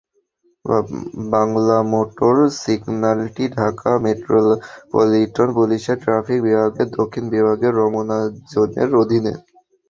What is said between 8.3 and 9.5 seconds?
জোনের অধীনে।